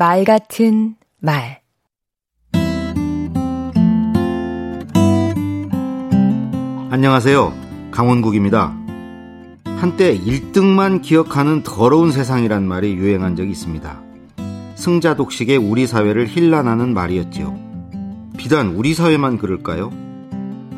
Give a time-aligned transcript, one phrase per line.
[0.00, 1.60] 말 같은 말
[6.88, 7.52] 안녕하세요.
[7.90, 8.74] 강원국입니다.
[9.66, 14.00] 한때 1등만 기억하는 더러운 세상이란 말이 유행한 적이 있습니다.
[14.74, 17.58] 승자 독식의 우리 사회를 힐난하는 말이었지요.
[18.38, 19.92] 비단 우리 사회만 그럴까요?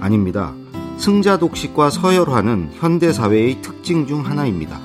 [0.00, 0.52] 아닙니다.
[0.96, 4.80] 승자 독식과 서열화는 현대 사회의 특징 중 하나입니다.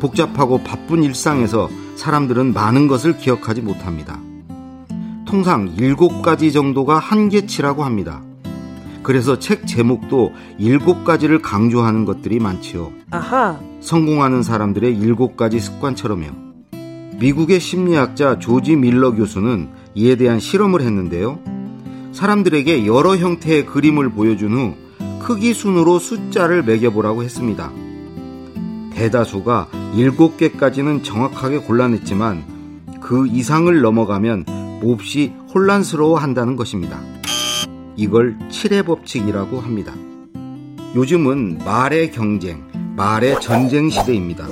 [0.00, 4.18] 복잡하고 바쁜 일상에서 사람들은 많은 것을 기억하지 못합니다.
[5.26, 8.22] 통상 7가지 정도가 한계치라고 합니다.
[9.02, 12.92] 그래서 책 제목도 7가지를 강조하는 것들이 많지요.
[13.10, 13.58] 아하.
[13.80, 16.30] 성공하는 사람들의 7가지 습관처럼요.
[17.18, 21.38] 미국의 심리학자 조지 밀러 교수는 이에 대한 실험을 했는데요.
[22.12, 24.74] 사람들에게 여러 형태의 그림을 보여준 후
[25.20, 27.70] 크기 순으로 숫자를 매겨보라고 했습니다.
[29.02, 32.44] 대다수가 7개까지는 정확하게 골라냈지만
[33.00, 34.44] 그 이상을 넘어가면
[34.80, 37.00] 몹시 혼란스러워 한다는 것입니다.
[37.96, 39.92] 이걸 칠의 법칙이라고 합니다.
[40.94, 42.62] 요즘은 말의 경쟁,
[42.96, 44.46] 말의 전쟁 시대입니다.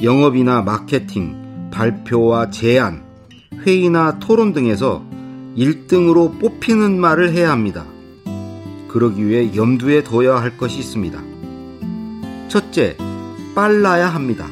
[0.00, 3.02] 영업이나 마케팅, 발표와 제안,
[3.66, 5.04] 회의나 토론 등에서
[5.56, 7.84] 1등으로 뽑히는 말을 해야 합니다.
[8.86, 11.20] 그러기 위해 염두에 둬야 할 것이 있습니다.
[12.46, 12.96] 첫째,
[13.54, 14.46] 빨라야 합니다.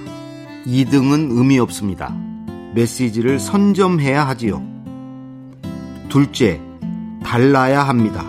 [0.67, 2.15] 2등은 의미 없습니다.
[2.75, 4.63] 메시지를 선점해야 하지요.
[6.09, 6.61] 둘째,
[7.23, 8.25] 달라야 합니다.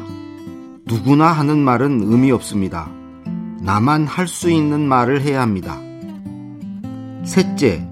[0.86, 2.90] 누구나 하는 말은 의미 없습니다.
[3.62, 5.80] 나만 할 수 있는 말을 해야 합니다.
[7.25, 7.86] 셋째,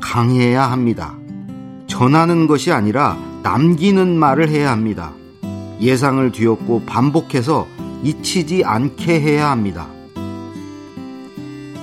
[0.00, 1.14] 강해야 합니다.
[1.86, 5.12] 전하는 것이 아니라 남기는 말을 해야 합니다.
[5.80, 7.66] 예상을 뒤엎고 반복해서
[8.02, 9.88] 잊히지 않게 해야 합니다.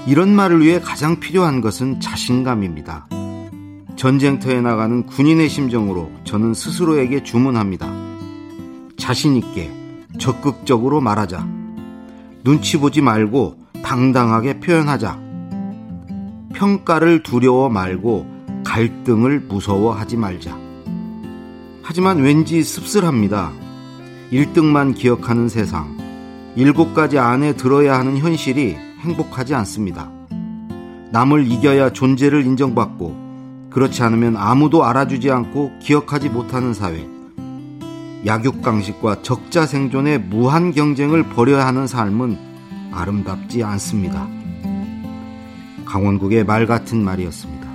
[0.10, 3.08] 이런 말을 위해 가장 필요한 것은 자신감입니다.
[3.96, 7.94] 전쟁터에 나가는 군인의 심정으로 저는 스스로에게 주문합니다.
[8.98, 9.72] 자신있게,
[10.18, 11.48] 적극적으로 말하자.
[12.44, 15.20] 눈치 보지 말고 당당하게 표현하자.
[16.56, 18.26] 평가를 두려워 말고
[18.66, 20.58] 갈등을 무서워하지 말자.
[21.84, 23.52] 하지만 왠지 씁쓸합니다.
[24.32, 25.96] 1등만 기억하는 세상.
[26.58, 30.10] 7가지 안에 들어야 하는 현실이 행복하지 않습니다.
[31.12, 37.08] 남을 이겨야 존재를 인정받고 그렇지 않으면 아무도 알아주지 않고 기억하지 못하는 사회.
[38.26, 42.38] 약육강식과 적자 생존의 무한 경쟁을 벌여야 하는 삶은
[42.92, 44.28] 아름답지 않습니다.
[45.86, 47.70] 강원국의 말 같은 말이었습니다.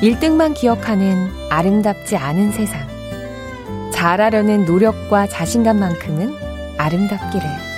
[0.00, 2.80] 1등만 기억하는 아름답지 않은 세상.
[3.92, 6.34] 잘하려는 노력과 자신감만큼은
[6.78, 7.73] 아름답기를.